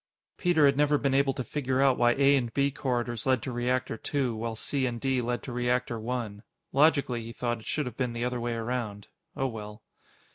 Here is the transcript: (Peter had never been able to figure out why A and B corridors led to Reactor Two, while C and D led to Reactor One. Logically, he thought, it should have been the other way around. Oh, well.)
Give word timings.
(Peter 0.39 0.65
had 0.65 0.75
never 0.75 0.97
been 0.97 1.13
able 1.13 1.31
to 1.35 1.43
figure 1.43 1.79
out 1.79 1.95
why 1.95 2.13
A 2.15 2.35
and 2.35 2.51
B 2.55 2.71
corridors 2.71 3.27
led 3.27 3.43
to 3.43 3.51
Reactor 3.51 3.97
Two, 3.97 4.35
while 4.35 4.55
C 4.55 4.87
and 4.87 4.99
D 4.99 5.21
led 5.21 5.43
to 5.43 5.51
Reactor 5.53 5.99
One. 5.99 6.41
Logically, 6.73 7.21
he 7.21 7.31
thought, 7.33 7.59
it 7.59 7.67
should 7.67 7.85
have 7.85 7.97
been 7.97 8.13
the 8.13 8.25
other 8.25 8.39
way 8.41 8.55
around. 8.55 9.09
Oh, 9.35 9.45
well.) 9.45 9.83